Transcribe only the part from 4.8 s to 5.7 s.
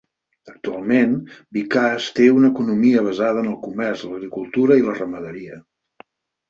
i la ramaderia.